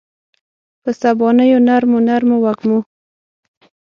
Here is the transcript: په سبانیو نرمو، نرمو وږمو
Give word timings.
په 0.83 0.91
سبانیو 1.01 1.59
نرمو، 1.67 1.99
نرمو 2.07 2.37
وږمو 2.43 2.79